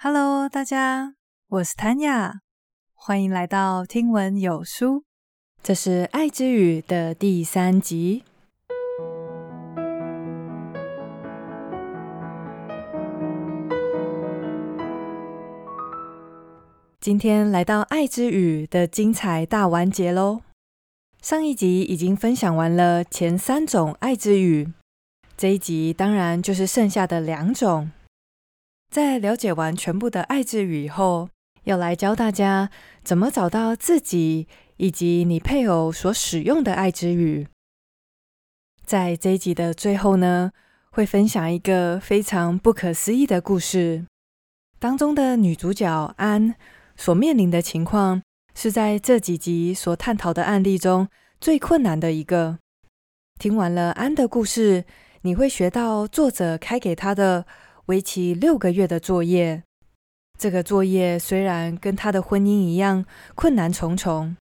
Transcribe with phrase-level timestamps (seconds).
[0.00, 1.14] Hello，大家，
[1.48, 2.34] 我是 Tanya，
[2.94, 5.02] 欢迎来到听闻有书。
[5.60, 8.22] 这是《爱之语》的第三集。
[17.00, 20.42] 今天来到《爱之语》的精彩大完结喽！
[21.20, 24.72] 上一集已经分享完了前三种爱之语，
[25.36, 27.90] 这一集当然就是剩下的两种。
[28.90, 31.28] 在了解完全部的爱之语以后，
[31.64, 32.70] 要来教大家
[33.04, 34.48] 怎么找到自己
[34.78, 37.46] 以及你配偶所使用的爱之语。
[38.86, 40.52] 在这一集的最后呢，
[40.90, 44.06] 会分享一个非常不可思议的故事。
[44.78, 46.54] 当中的女主角安
[46.96, 48.22] 所面临的情况，
[48.54, 52.58] 是在这几集所探讨的案例中最困难的一个。
[53.38, 54.86] 听完了安的故事，
[55.20, 57.44] 你会学到作者开给她的。
[57.88, 59.62] 为期六个月的作业，
[60.38, 64.36] 这个作业虽然跟他的婚姻一样困难重重，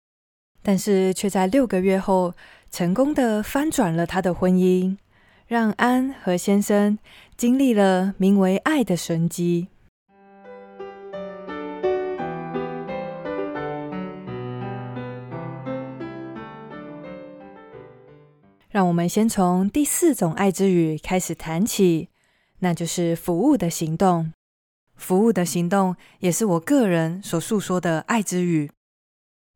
[0.65, 2.35] 但是却在六个月后
[2.73, 4.97] 成功的翻转了他的婚姻，
[5.47, 6.99] 让安和先生
[7.37, 9.69] 经历了名为爱的神迹。
[18.69, 22.09] 让我们先从第四种爱之语开始谈起。
[22.61, 24.33] 那就是服务的行动，
[24.95, 28.71] 服务的行动也是我个人所诉说的爱之语。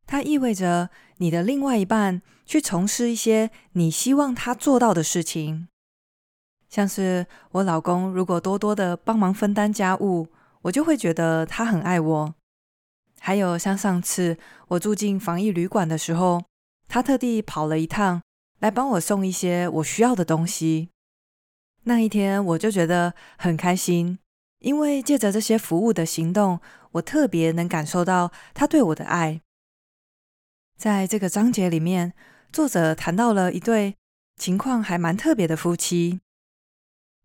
[0.05, 5.67] 它意味着你的另外一半去从事一些你希望他做到的事情，
[6.69, 10.27] 像是我老公如果多多的帮忙分担家务，
[10.63, 12.35] 我就会觉得他很爱我。
[13.19, 14.37] 还有像上次
[14.69, 16.43] 我住进防疫旅馆的时候，
[16.87, 18.21] 他特地跑了一趟
[18.59, 20.89] 来帮我送一些我需要的东西。
[21.83, 24.19] 那一天，我就觉得很开心，
[24.59, 26.59] 因为借着这些服务的行动，
[26.91, 29.41] 我特别能感受到他对我的爱。
[30.77, 32.13] 在这个章节里面，
[32.51, 33.95] 作者谈到了一对
[34.35, 36.19] 情况还蛮特别的夫妻，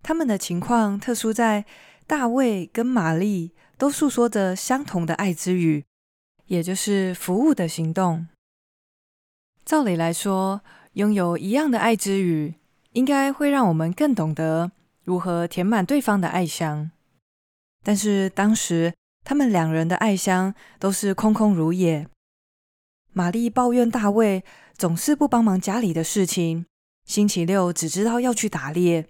[0.02, 1.66] 他们的情况特殊在
[2.06, 5.84] 大卫跟玛丽都诉说着相同的爱之语，
[6.46, 8.28] 也就是服务的行动。
[9.64, 12.54] 照理来说，拥有一样的爱之语。
[12.96, 14.72] 应该会让我们更懂得
[15.04, 16.90] 如何填满对方的爱箱，
[17.84, 22.08] 但是当时他们两人的爱箱都是空空如也。
[23.12, 24.42] 玛丽抱怨大卫
[24.72, 26.64] 总是不帮忙家里的事情，
[27.04, 29.04] 星期六只知道要去打猎；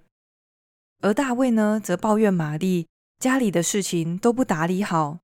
[1.00, 2.88] 而大卫呢，则抱怨玛丽
[3.20, 5.20] 家里的事情都不打理好，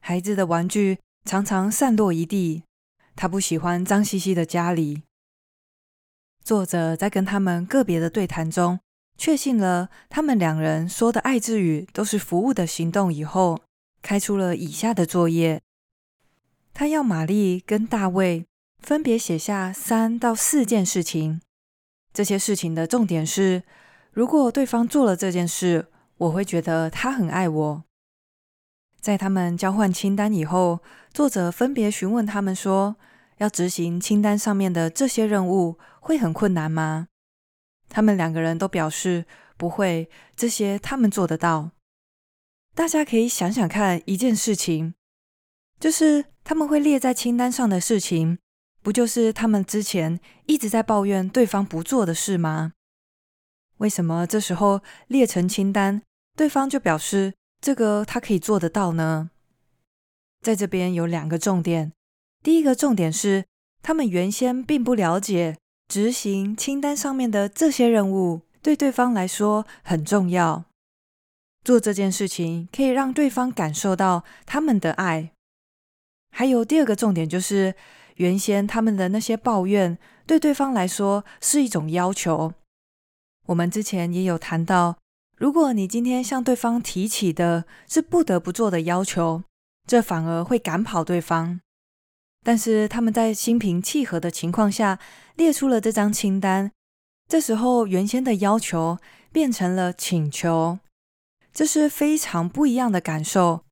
[0.00, 2.62] 孩子的玩具常常散落一地，
[3.16, 5.02] 他不喜欢脏兮兮的家里。
[6.46, 8.78] 作者在跟他们个别的对谈中，
[9.18, 13.60] 确信了他们两人说的爱之语都是服务的行动以后，
[14.00, 15.60] 开出了以下的作业。
[16.72, 18.46] 他要玛丽跟大卫
[18.78, 21.40] 分别写下三到四件事情，
[22.14, 23.64] 这些事情的重点是：
[24.12, 27.82] 如果对方做了这件事，我会觉得他很爱我。
[29.00, 30.78] 在他们交换清单以后，
[31.12, 32.94] 作者分别询问他们说，
[33.38, 37.08] 要执行清单上面的这些任务会很困难吗？
[37.88, 41.72] 他们两个人都表示不会，这些他们做得到。
[42.76, 44.94] 大家可以想想看，一件事情，
[45.80, 48.38] 就是他们会列在清单上的事情，
[48.82, 52.74] 不就是他们之前一直在抱怨对方不做的事吗？
[53.78, 56.02] 为什么这时候列成清单，
[56.36, 59.30] 对方就表示这个他可以做得到呢？
[60.40, 61.92] 在这边有两个重点。
[62.44, 63.44] 第一个重点是，
[63.82, 65.56] 他们原先并不了解
[65.88, 70.64] 执行清单上面的这些任务对对方来说很重要。
[71.64, 75.32] 做这件事情可以让对方感受到他们的爱。
[76.30, 77.74] 还有第二个重点就是，
[78.16, 82.52] 原先他们的那些抱怨对对方来说是一种要求。
[83.46, 84.98] 我们之前也有谈到，
[85.36, 89.42] 如果你今天向对方提起的是不得不做的要求，
[89.86, 91.60] 这反而会赶跑对方。
[92.46, 95.00] 但是他们在心平气和的情况下
[95.34, 96.70] 列出了这张清单，
[97.26, 98.98] 这时候原先的要求
[99.32, 100.78] 变成了请求，
[101.52, 103.64] 这是非常不一样的感受。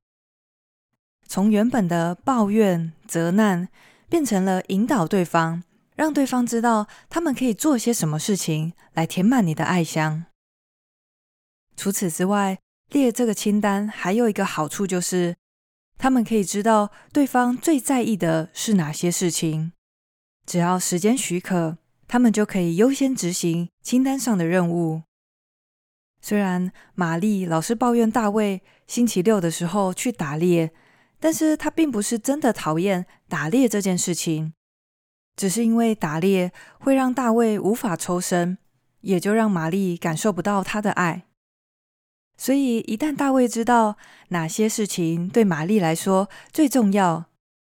[1.25, 3.69] 从原本的抱怨、责难，
[4.09, 5.63] 变成了引导对方，
[5.95, 10.25] 让对方知道他们可以做些什么事情来填满你的爱箱。
[11.77, 15.37] 除此之外，列这个清单还有一个好处就是。
[15.97, 19.71] 他们可以知道对方最在意的是哪些事情，
[20.45, 21.77] 只要时间许可，
[22.07, 25.03] 他们就可以优先执行清单上的任务。
[26.21, 30.71] 虽然玛丽老是抱怨大卫星期六的时候去打猎，
[31.19, 34.53] 但是他并不是真的讨厌打猎这件事情，
[35.35, 38.57] 只是因为打猎会让大卫无法抽身，
[39.01, 41.25] 也就让玛丽感受不到他的爱。
[42.37, 43.97] 所以，一旦大卫知道
[44.29, 47.25] 哪些事情对玛丽来说最重要，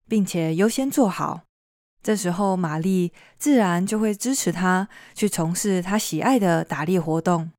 [0.07, 1.42] 并且优先做好，
[2.02, 7.52] 这时候玛丽自然就会支持他去从事他喜爱的打猎活动。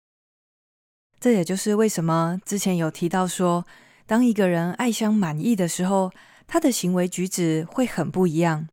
[1.20, 3.66] 这也就是为什么之前有提到说，
[4.06, 6.12] 当一个人爱相满意的时候，
[6.46, 8.68] 他的行为举止会很不一样。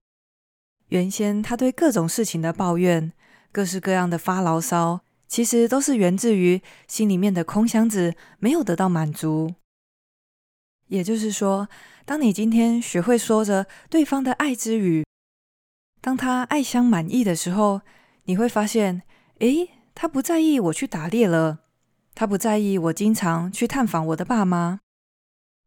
[0.89, 3.11] 原先他对各种事情的抱怨，
[3.51, 5.01] 各式各样的发牢骚。
[5.33, 9.56] 其实都是源自于心里面的空箱子没有得到满足。
[10.89, 11.68] 也就是说，
[12.06, 15.03] 当你今天学会说着对方的爱之语，
[16.00, 17.81] 当他爱相满意的时候，
[18.25, 19.01] 你会发现，
[19.39, 21.62] 诶，他不在意我去打猎了，
[22.13, 24.81] 他不在意我经常去探访我的爸妈。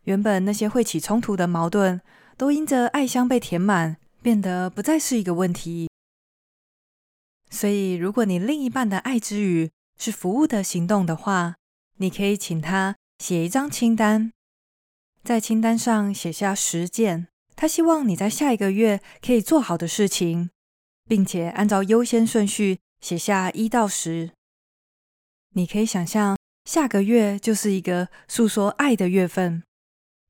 [0.04, 2.00] 原本那些会起冲突的矛盾，
[2.36, 5.88] 都因着爱相被填满，变得不再是一个问题。
[7.56, 11.54] 所以，如果你另一半的爱之语是服务的行动的话，
[11.96, 14.30] 你可以请他写一张清单，
[15.24, 20.50] 在清单上写下十件他希望你在下一个月可以做好的事情，
[21.08, 24.32] 并且按照优先顺序写下一到十。
[25.54, 26.36] 你可以想象，
[26.66, 29.62] 下个月就是一个诉说爱的月份，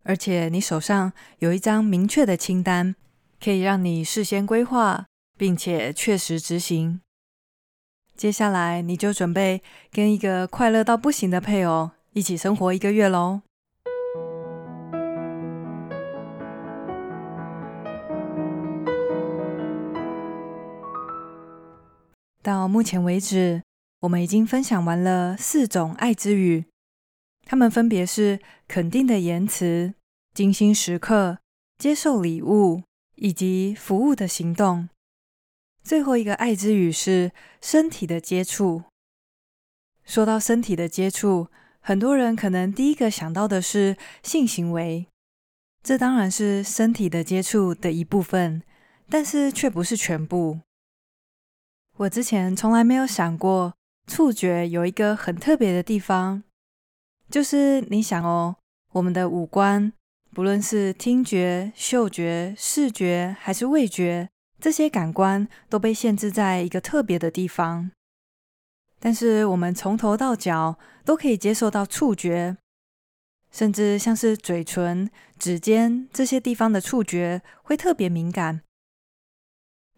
[0.04, 2.94] 而且你手上有一张明确的清单，
[3.42, 5.06] 可以让你事先规划，
[5.36, 7.00] 并且确实执行。
[8.16, 13.42] 接下来，你就准备跟一个快乐到不行的配偶一起生活一个月喽。
[22.42, 23.62] 到目前为止，
[24.00, 26.64] 我们已经分享完了四种爱之语，
[27.44, 29.92] 它们分别是肯定的言辞、
[30.32, 31.38] 精心时刻、
[31.76, 32.82] 接受礼物
[33.16, 34.88] 以及服务的行动。
[35.86, 37.30] 最后一个爱之语是
[37.62, 38.82] 身体的接触。
[40.04, 41.46] 说到身体的接触，
[41.78, 45.06] 很多人可能第一个想到的是性行为，
[45.84, 48.64] 这当然是身体的接触的一部分，
[49.08, 50.58] 但是却不是全部。
[51.98, 53.72] 我之前从来没有想过，
[54.08, 56.42] 触觉有一个很特别的地方，
[57.30, 58.56] 就是你想哦，
[58.90, 59.92] 我们的五官，
[60.32, 64.28] 不论是听觉、嗅觉、视觉还是味觉。
[64.58, 67.90] 这些感官都被限制在一个特别的地方，
[68.98, 72.56] 但是我们从头到脚都可以接受到触觉，
[73.52, 78.62] 甚至像是嘴唇、指尖这些地方的触觉会特别敏感。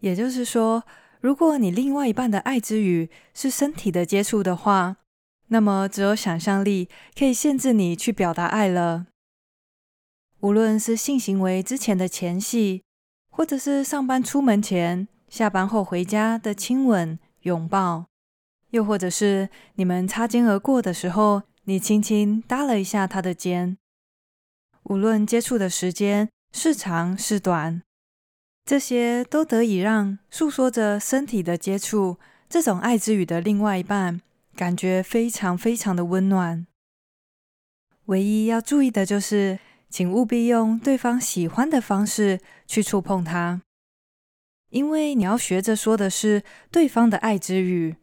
[0.01, 0.83] 也就是说，
[1.21, 4.97] 如果你另外一半的爱之语是身体的接触的话，
[5.47, 9.07] 那么只有想象力可以限制你去表达爱了。
[10.41, 12.83] 无论是性行为之前的前戏。
[13.39, 18.07] 或者是上班出门前、下班后回家的亲吻、拥抱，
[18.71, 23.77] 又或者是你们擦肩而过的时候，你轻轻搭了一下他的肩。
[24.83, 27.81] 无论接触的时间是长是短，
[28.65, 32.17] 这些都得以让诉说着身体的接触
[32.49, 34.19] 这种爱之语的另外一半
[34.57, 36.67] 感觉非常非常的温暖。
[38.07, 39.59] 唯一要注意的就是。
[39.89, 43.61] 请务必用对方喜欢的方式去触碰他，
[44.69, 47.95] 因为你要学着说的是对方的爱之语，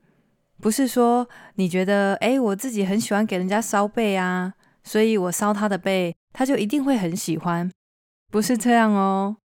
[0.61, 7.71] 不是说你觉得，诶，我自己很喜欢给人家搔背啊，所以我搔他的背，他就一定会很喜欢，
[8.33, 9.37] 不是这样哦。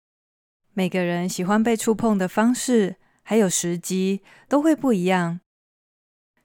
[0.72, 5.40] 每个人喜欢被触碰的方式还有时机都会不一样，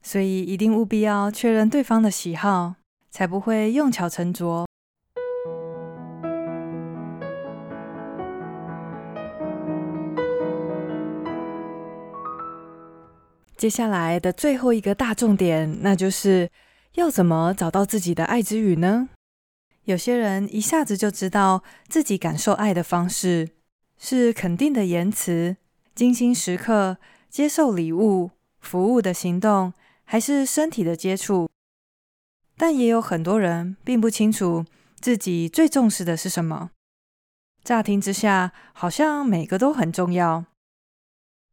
[0.01, 2.75] 所以一定务必要确认对方的喜好，
[3.09, 4.67] 才不会用巧成拙。
[13.65, 16.51] 接下来的最后一个大重点，那就是
[16.93, 19.09] 要怎么找到自己的爱之语呢？
[19.85, 23.49] 有些人一下子就知道自己感受爱的方式
[23.97, 25.57] 是肯定的言辞、
[25.95, 28.29] 精心时刻、接受礼物、
[28.59, 31.49] 服务的行动，还是身体的接触。
[32.55, 34.63] 但也有很多人并不清楚
[34.99, 36.69] 自己最重视的是什么。
[37.63, 40.45] 乍听之下，好像每个都很重要。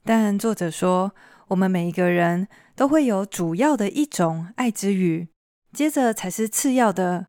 [0.04, 1.14] 但作者说，
[1.52, 5.28] 我们每一个人都会有主要的一种爱之语，
[5.73, 7.26] 接着才是次要的，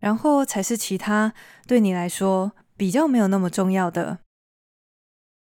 [0.00, 1.34] 然后才是其他
[1.66, 4.20] 对你来说比较没有那么重要的。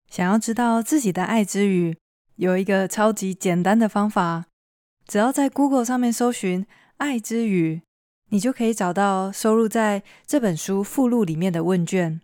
[0.10, 1.98] 想要知道自己的爱之语，
[2.38, 4.46] 有一个超级简单的方法，
[5.08, 6.66] 只要在 Google 上面搜寻
[6.98, 7.84] “爱之语”，
[8.30, 12.20] 你就可以找到收录在这本书附录里面的问卷。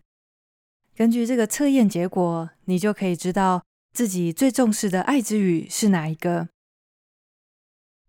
[0.96, 6.50] 根据这个测验结果，你就可以知道自己最重视的爱之语是哪一个。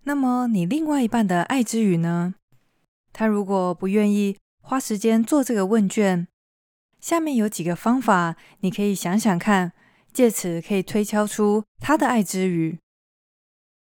[0.05, 2.35] 那么，你另外一半的爱之语呢？
[3.13, 6.27] 他如果不愿意花时间做这个问卷，
[7.01, 9.73] 下面有几个方法，你可以想想看，
[10.13, 12.79] 借此可以推敲出他的爱之语。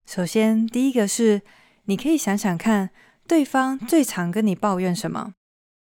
[0.06, 1.42] 首先，第一个是，
[1.86, 2.90] 你可以想想看，
[3.28, 5.34] 对方最常跟你抱怨什么，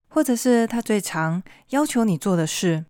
[0.09, 2.85] 或者是他最常要求你做的事。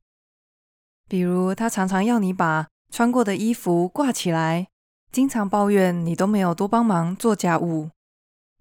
[1.08, 4.68] 比如，他常常要你把穿过的衣服挂起来，
[5.12, 7.90] 经常抱怨你都没有多帮忙做家务，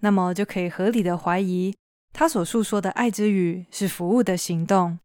[0.01, 1.77] 那么就可以合理的怀疑，
[2.15, 4.99] 他所诉说的爱之语是服务的行动。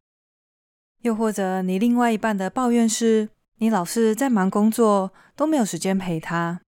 [1.01, 6.61] 又或者，你另外一半的抱怨是，你老是在忙工作，都没有时间陪他。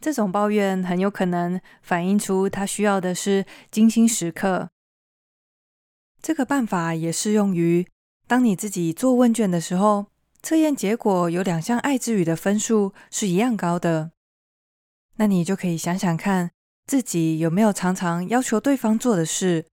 [0.00, 4.68] 这种抱怨很有可能反映出他需要的是精心时刻。
[6.22, 7.84] 这个办法也适用于
[8.28, 10.06] 当你自己做问卷的时候，
[10.42, 14.12] 测验结果有两项爱之语的分数是一样高的，
[15.16, 16.50] 那你就可以想想看，
[16.86, 19.66] 自己有没有常常要求对方做的事，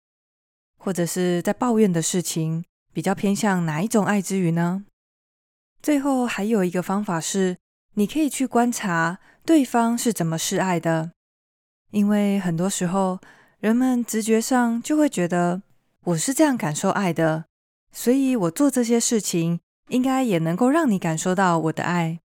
[0.78, 4.86] 或者是在抱怨的事情，比较偏向哪一种爱之语呢？
[5.82, 7.58] 最后还有一个方法是，
[7.96, 9.20] 你可以去观察。
[9.46, 11.12] 对方是怎么示爱的？
[11.92, 13.20] 因为很多时候，
[13.60, 15.62] 人们直觉上就会觉得
[16.06, 17.44] 我是这样感受爱的，
[17.92, 19.60] 所以我做这些事情
[19.90, 22.20] 应该也能够让你感受到我的爱。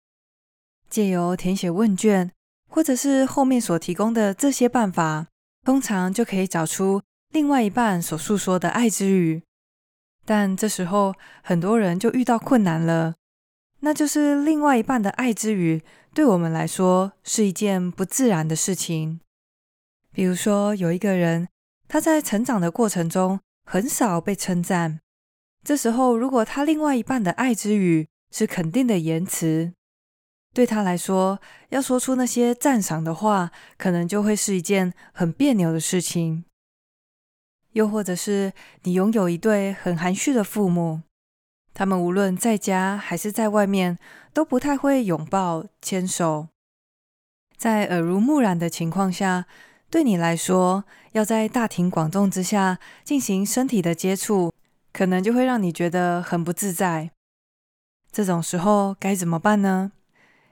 [0.88, 2.30] 借由填写问卷，
[2.68, 5.26] 或者是后面所提供的这些办法，
[5.64, 9.42] 通常就可以找出另外一半所诉说的爱之语。
[10.24, 13.14] 但这时候，很多人就遇到困难了，
[13.80, 15.82] 那就是另外一半的爱之语。
[16.14, 19.20] 对我们来说是一件不自然的事情。
[20.12, 21.48] 比如说，有一个人，
[21.88, 25.00] 他在成长的过程中很少被称赞。
[25.66, 29.72] 这时候，如果他另外一半的爱之语是肯定的言辞，
[30.54, 36.44] 对他来说，要说出那些赞赏的话，可能就会是一件很别扭的事情。
[37.72, 38.52] 又或者是
[38.84, 41.02] 你拥有一对很含蓄的父母。
[41.74, 43.98] 他们无论在家还是在外面，
[44.32, 46.46] 都不太会拥抱、牵手。
[47.56, 49.46] 在耳濡目染的情况下，
[49.90, 54.52] 对你来说，要在大庭广众之下进行身体的接触，
[54.96, 57.10] 可能就会让你觉得很不自在。
[58.10, 59.92] 这种时候该怎么办呢？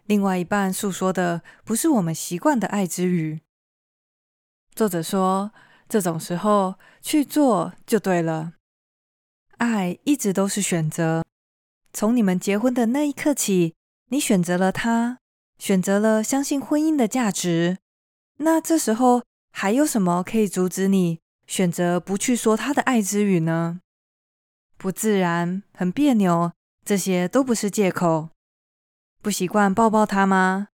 [0.04, 3.40] 另外一半诉说的不是我们习惯的爱之语。
[4.74, 5.50] 作者说，
[5.88, 8.52] 这种时候去做就对了。
[9.56, 11.24] 爱一直都是选择。
[11.94, 13.74] 从你们结婚的那一刻起，
[14.10, 15.16] 你选择了他，
[15.58, 17.78] 选择了相信婚姻的价值。
[18.40, 19.22] 那这时候
[19.52, 23.80] 还有什么可以阻止你选择不去说他的爱之语呢？
[24.84, 26.52] 不自然，很别扭，
[26.84, 28.28] 这些都不是借口。
[29.22, 30.68] 不习惯抱抱他吗？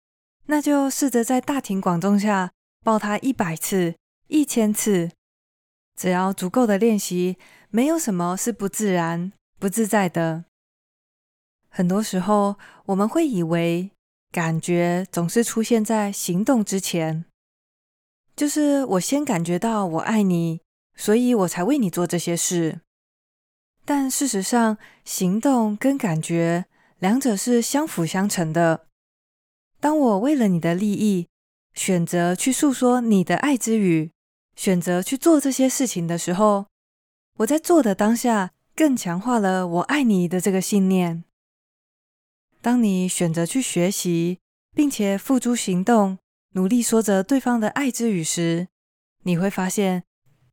[0.46, 2.50] 那就试着在大庭广众下
[2.82, 3.96] 抱他一百次、
[4.28, 5.10] 一千次，
[5.94, 7.36] 只要足够的练习。
[7.68, 10.46] 没有什么是不自然、不自在的。
[11.68, 13.90] 很多时候，我们会以为
[14.32, 17.26] 感觉总是出现在行动之前，
[18.34, 20.62] 就是我先感觉到我爱你，
[20.96, 22.80] 所以我才为你做这些事。
[23.88, 26.66] 但事实上，行动跟感觉
[26.98, 28.84] 两者是相辅相成的。
[29.80, 31.26] 当我为了你的利益，
[31.72, 34.10] 选择去诉说你的爱之语，
[34.54, 36.66] 选择去做这些事情的时候，
[37.38, 41.24] 我在做的当下，更强化了我爱你的这个信念。
[42.60, 44.38] 当你选择去学习，
[44.74, 46.18] 并且付诸行动，
[46.52, 48.68] 努力说着对方的爱之语时，
[49.22, 50.02] 你会发现，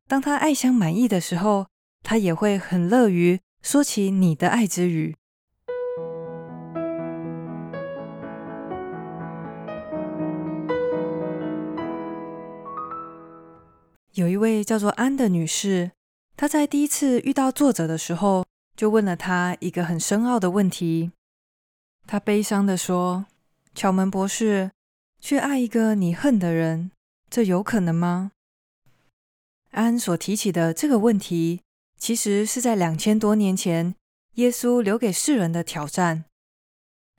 [0.07, 1.67] 当他爱相满意的时候，
[2.05, 5.15] 他也会很乐于说起你的爱之语。
[14.13, 15.91] 有一位叫做安的女士。
[16.37, 18.45] 她在第一次遇到作者的时候，
[18.75, 21.11] 就问了他一个很深奥的问题。
[22.05, 23.25] 他悲伤地说
[23.73, 24.71] ：“乔门博士，
[25.19, 26.91] 去爱一个你恨的人，
[27.29, 28.31] 这有可能吗？”
[29.71, 31.61] 安所提起的这个问题，
[32.05, 33.95] 其实是在两千多年前，
[34.35, 36.25] 耶稣留给世人的挑战。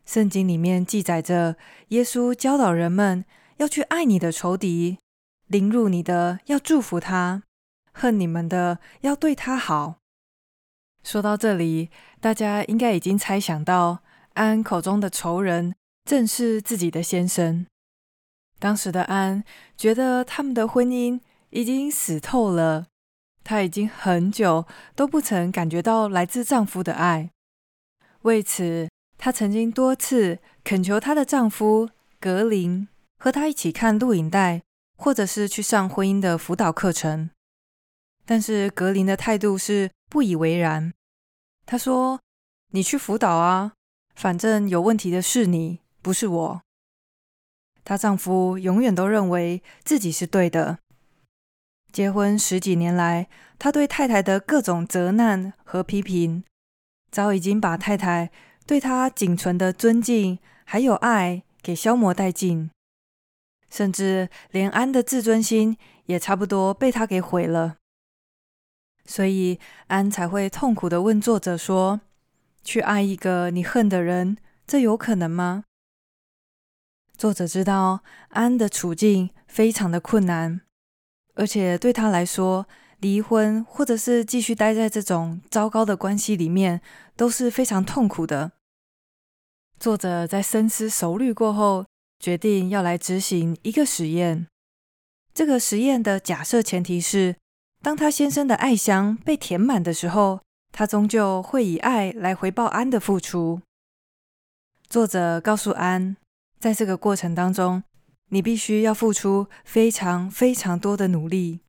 [0.05, 1.57] 圣经里面记载着，
[1.89, 3.25] 耶稣教导人们
[3.57, 4.99] 要去爱你的仇敌，
[5.49, 7.43] 凌辱你的要祝福他。
[7.93, 9.97] 恨你们的要对他好。
[11.03, 11.91] 说到这里，
[12.21, 15.75] 大家应该已经猜想到，安口中的仇人
[16.05, 17.67] 正是自己的先生。
[18.61, 19.43] 当时的安
[19.77, 21.19] 觉得他们的婚姻
[21.51, 22.87] 已经死透了，
[23.47, 27.31] 她已经很久都不曾感觉到来自丈夫的爱。
[28.23, 31.89] 为此，她曾经多次恳求她的丈夫
[32.19, 32.89] 格林
[33.21, 34.63] 和她一起看录影带，
[34.99, 37.31] 或者是去上婚姻的辅导课程。
[38.25, 40.93] 但是格林的态度是不以为然。
[41.65, 42.19] 他说
[42.75, 43.75] ：“你去辅导啊，
[44.17, 46.63] 反正有问题的是你，不是我。”
[47.85, 50.81] 她丈夫永远都认为自己是对的。
[51.93, 53.29] 结婚十几年来，
[53.59, 56.45] 他对太太的各种责难和批评，
[57.11, 58.31] 早已经把太太
[58.67, 62.71] 对他仅存的尊敬还有爱给消磨殆尽，
[63.71, 67.77] 甚至连安的自尊心也差不多被他给毁了。
[69.07, 72.01] 所以安才会痛苦地问作者说
[72.65, 75.65] ：“去爱一个你恨的人，这有可能吗？”
[77.17, 78.01] 作者知道
[78.31, 80.61] 安的处境非常的困难，
[81.37, 82.67] 而且对他来说，
[82.99, 86.81] 离婚或者是继续待在这种糟糕的关系里面
[87.15, 88.53] 都是非常痛苦的。
[89.79, 91.85] 作者在深思熟虑过后，
[92.19, 94.47] 决定要来执行一个实验。
[95.35, 97.37] 这个实验的假设前提是，
[97.83, 100.41] 当他先生的爱箱被填满的时候，
[100.73, 103.61] 他终究会以爱来回报安的付出。
[104.89, 106.17] 作者告诉安，
[106.59, 107.83] 在这个过程当中，
[108.31, 111.61] 你必须要付出非常非常多的努力。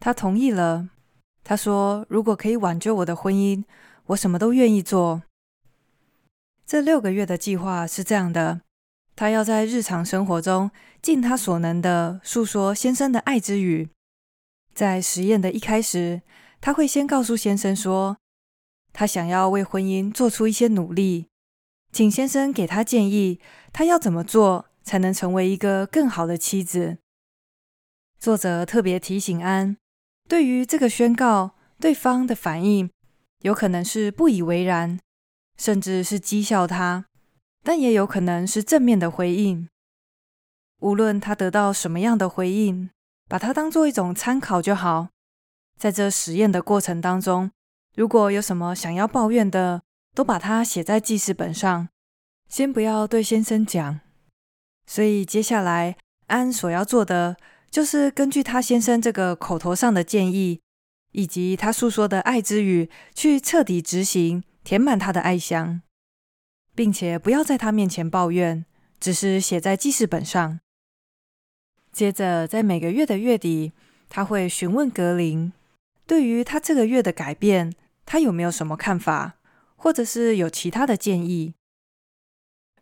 [0.00, 0.88] 他同意了。
[1.44, 3.62] 他说：“如果可以挽救我的婚姻，
[4.06, 5.22] 我什么都愿意做。”
[6.66, 8.62] 这六个月的计划是这样的：
[9.14, 13.88] 他要在日常生活中尽他所能的诉说先生的爱之语。
[14.74, 16.22] 在实验的一开始，
[16.60, 18.16] 他会先告诉先生说，
[18.92, 21.28] 他想要为婚姻做出一些努力。
[21.92, 23.38] 请先生给他建议，
[23.72, 26.98] 他要怎么做才能成为一个更好的妻子？
[28.20, 29.76] 作者特别提醒安，
[30.28, 32.88] 对于这个宣告，对方的反应
[33.40, 35.00] 有可能是不以为然，
[35.58, 37.06] 甚至是讥笑他，
[37.64, 39.68] 但也有可能是正面的回应。
[40.78, 42.88] 无论他得到什么样的回应，
[43.28, 45.08] 把它当做一种参考就好。
[45.76, 47.50] 在这实验的过程当中，
[47.96, 49.82] 如果有什么想要抱怨的，
[50.14, 51.88] 都把它写在记事本上，
[52.48, 54.00] 先不要对先生讲。
[54.86, 55.96] 所以接下来
[56.28, 57.36] 安所要做的，
[57.70, 60.60] 就是根据他先生这个口头上的建议，
[61.12, 65.82] 以及他诉说的爱之语，去彻底执行，填满他的爱箱，
[66.74, 68.64] 并且不要在他面前抱怨，
[69.00, 70.60] 只是写在记事本上。
[71.92, 73.72] 接着在每个月的月底，
[74.08, 75.52] 他会询问格林，
[76.06, 77.72] 对于他这个月的改变，
[78.04, 79.34] 他有没有什么看法？
[79.74, 81.54] 或者是有其他的建议。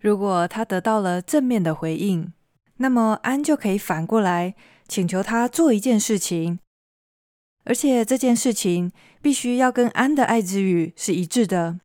[0.04, 2.30] 如果他得到了正面的回应，
[2.76, 4.54] 那么安就可以反过来
[4.86, 6.58] 请求他做一件事情，
[7.64, 11.80] 而且这件事情必须要跟安的爱之语是一致的，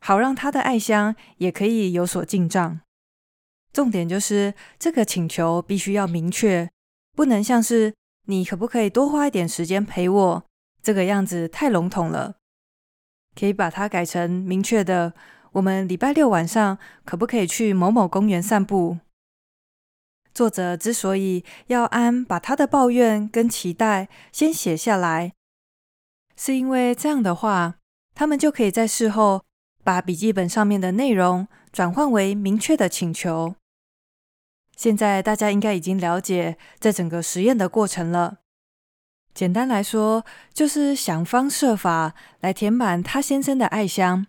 [0.00, 2.80] 好让他的爱香也可以有所进账。
[3.70, 6.70] 重点就是这个请求必须要明确，
[7.14, 7.92] 不能像是
[8.28, 10.44] “你可不可以多花一点时间陪我”
[10.82, 12.36] 这个样子太笼统了。
[13.38, 15.12] 可以把它改成明确的，
[15.52, 18.98] 我们礼拜六晚上可不可以去某某公园散步？
[20.32, 25.32] 作者之所以要安把他的抱怨跟期待先写下来，
[26.36, 27.74] 是因为这样的话，
[28.14, 29.44] 他们就可以在事后
[29.84, 33.54] 把笔记本上面的内容转换为明确的请求。
[34.74, 38.38] 现在大家应该已经了解这整个实验的过程了。
[39.34, 44.26] 简单来说，就是想方设法来填满他先生的爱箱，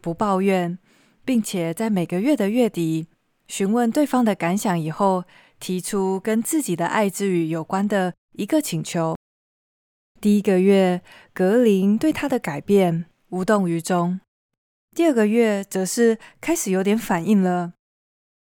[0.00, 0.78] 不抱怨，
[1.24, 3.06] 并且在每个月的月底
[3.48, 5.24] 询问对方的感想以后，
[5.58, 9.16] 提出跟自己的爱之语有关的一个请求。
[10.20, 14.20] 第一个月，格林对他的改变无动于衷；
[14.94, 17.74] 第二个月，则是开始有点反应了。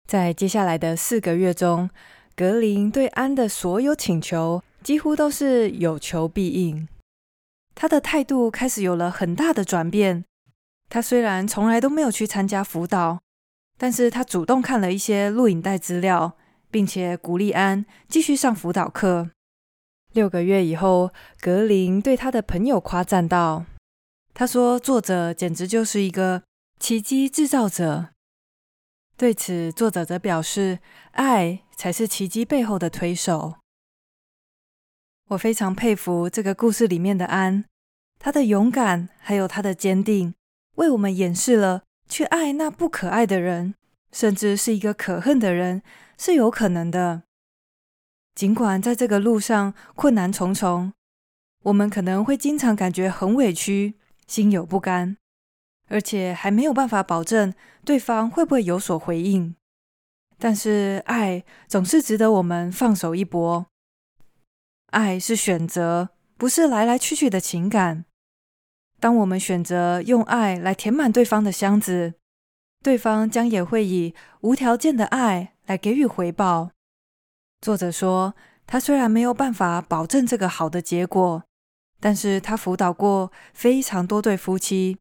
[0.07, 1.88] 在接下来的四个月中，
[2.37, 6.87] 格林对安的所有请求，几乎都是有求必应，
[7.75, 10.25] 他的态度开始有了很大的转变。
[10.93, 13.19] 他虽然从来都没有去参加辅导，
[13.79, 16.37] 但是他主动看了一些录影带资料，
[16.71, 19.31] 并且鼓励安继续上辅导课。
[20.13, 23.65] 六个月以后，格林对他的朋友夸赞道
[24.35, 26.43] ：“他说，作者简直就是一个
[26.79, 28.11] 奇迹制造者。”
[29.17, 30.81] 对此，作者则表示
[31.13, 33.55] ：“爱才是奇迹背后的推手。”
[35.29, 37.65] 我非常佩服这个故事里面的安，
[38.19, 40.35] 他的勇敢还有他的坚定，
[40.77, 43.75] 为我们演示了去爱那不可爱的人，
[44.11, 45.83] 甚至是一个可恨的人
[46.19, 47.23] 是有可能的。
[48.35, 50.93] 尽管在这个路上困难重重，
[51.65, 53.95] 我们可能会经常感觉很委屈，
[54.27, 55.17] 心有不甘，
[55.89, 57.53] 而且还没有办法保证
[57.85, 59.55] 对方会不会有所回应。
[60.39, 63.67] 但是爱总是值得我们放手一搏。
[64.91, 68.05] 爱是选择，不是来来去去的情感。
[69.03, 72.15] 当我们选择用爱来填满对方的箱子，
[72.85, 76.71] 对方将也会以无条件的爱来给予回报。
[77.61, 81.43] 作者说，他虽然没有办法保证这个好的结果，
[81.99, 84.97] 但是他辅导过非常多对夫妻，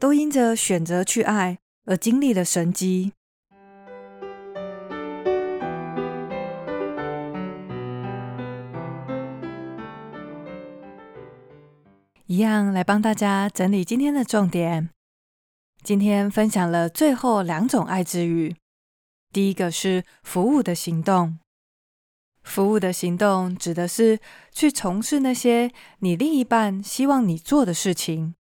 [0.00, 3.12] 都因着选择去爱而经历了神机。
[12.36, 14.90] 一样来帮大家整理今天的重点。
[15.82, 18.54] 今天分享了最后两种爱之语，
[19.32, 21.38] 第一个是服务的行动。
[22.42, 24.20] 服务的行动指的是
[24.52, 28.34] 去从事那些你另一半希望你做的事情。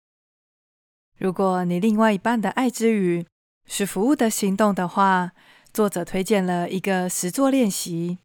[1.16, 3.24] 如果你另外一半的爱之语
[3.64, 5.30] 是服务的行动的话，
[5.72, 8.18] 作者推荐了一个实作练习。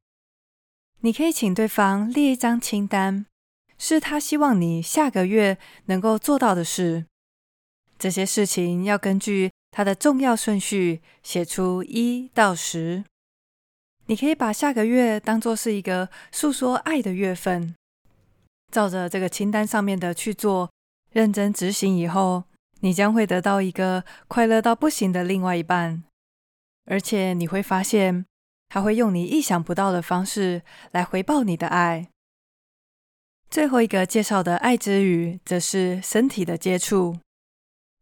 [1.02, 3.28] 你可以请对方列一张清单，
[3.80, 7.06] 是他希望你下个月能够做到的事。
[7.98, 13.04] 这些事情要根据它的重要顺序写出一到十。
[14.06, 17.76] 你可以把下个月当作是一个诉说爱的月份，
[18.72, 20.72] 照着这个清单上面的去做，
[21.12, 22.44] 认真执行以后，
[22.80, 26.04] 你将会得到一个快乐到不行的另外一半，
[26.86, 28.26] 而且你会发现，
[28.68, 32.08] 他会用你意想不到的方式来回报你的爱。
[33.50, 37.18] 最后一个介绍的爱之语，则是身体的接触。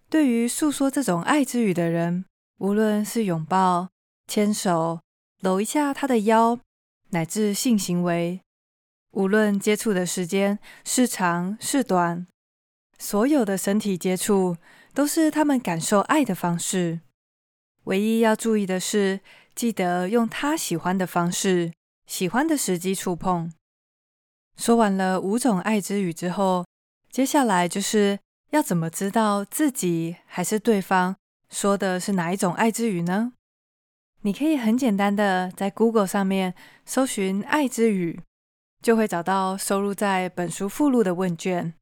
[0.09, 2.25] 对于诉说这种爱之语的人，
[2.59, 3.89] 无论是拥抱、
[4.27, 4.99] 牵手。
[5.41, 6.59] 搂一下他的腰，
[7.11, 8.41] 乃至性行为，
[9.11, 12.25] 无论接触的时间是长是短，
[12.97, 14.57] 所有的身体接触
[14.95, 17.01] 都是他们感受爱的方式。
[17.83, 19.21] 唯一要注意的是，
[19.53, 21.71] 记得用他喜欢的方式，
[22.07, 23.53] 喜欢的时机触碰。
[24.57, 26.65] 说完了五种爱之语之后，
[27.09, 31.15] 接下来就是要怎么知道自己还是对方
[31.49, 33.33] 说的是哪一种爱之语呢？
[34.21, 38.19] 你可以很简单的在 Google 上面搜寻“爱之语”，
[38.81, 41.75] 就会找到收录在本书附录的问卷。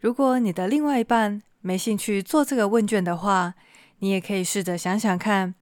[0.00, 3.54] 如果你的另外一半没兴趣做这个问卷的话，
[4.00, 5.54] 你也可以试着想想看，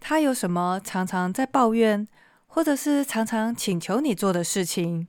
[0.00, 2.06] 他有什么常常在抱怨，
[2.46, 5.08] 或者是常常请求你做的事情。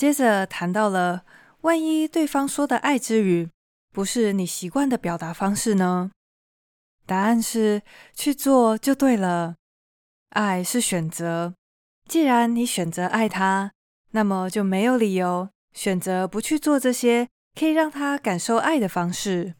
[0.00, 1.26] 接着谈到了，
[1.60, 3.50] 万一对方说的爱之语
[3.92, 6.10] 不是你习惯的表达方式呢？
[7.04, 7.82] 答案是
[8.14, 9.56] 去做就对了。
[10.30, 11.52] 爱是选择，
[12.08, 13.72] 既然你选择爱他，
[14.12, 19.54] 那么就没有理由选择不去做这些可以让他感受爱的方式。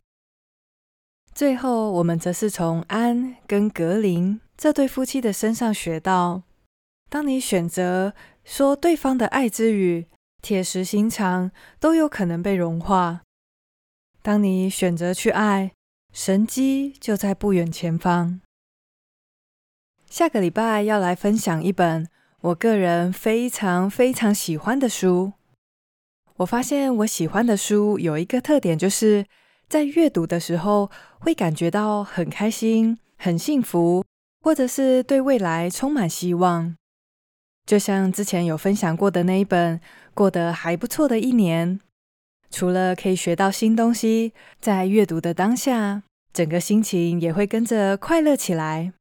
[1.35, 6.45] 最后，我们则是从安跟格林这对夫妻的身上学到：
[7.11, 10.07] 当你选择说对方的爱之语，
[10.43, 13.21] 铁石心肠都有可能被融化；
[14.23, 15.73] 当你选择去爱，
[16.13, 18.41] 神迹就在不远前方。
[20.09, 22.09] 下个礼拜要来分享一本
[22.41, 25.35] 我个人非常非常喜欢的书。
[26.39, 29.27] 我发现我喜欢的书有一个特点，就是
[29.69, 34.05] 在阅读的时候会感觉到很开心、很幸福，
[34.41, 36.75] 或者是对未来充满希望。
[37.71, 39.79] 就像之前有分享过的那一本
[40.13, 41.79] 《过得还不错的一年》。
[42.51, 46.03] 除了可以学到新东西，在阅读的当下，
[46.33, 48.93] 整个心情也会跟着快乐起来。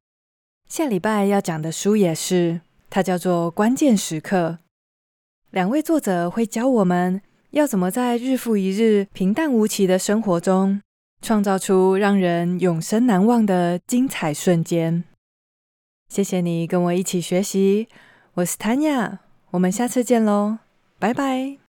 [0.68, 4.58] 下礼拜要讲的书也是，它叫做《关键时刻》。
[5.50, 10.80] 两位作者会教我们要怎么在日复一日平淡无奇的生活中，
[11.20, 15.02] 创造出让人永生难忘的精彩瞬间。
[16.08, 17.88] 谢谢你跟我一起学习，
[18.34, 19.18] 我是 Tanya，
[19.50, 20.58] 我们下次见喽，
[20.98, 21.69] 拜拜。